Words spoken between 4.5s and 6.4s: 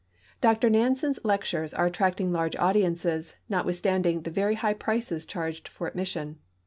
high prices charged for admission.